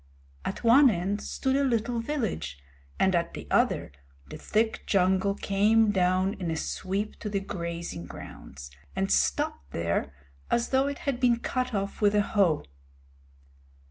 [0.43, 2.57] At one end stood a little village,
[2.99, 3.91] and at the other
[4.31, 10.11] the thick jungle came down in a sweep to the grazing grounds, and stopped there
[10.49, 12.63] as though it had been cut off with a hoe.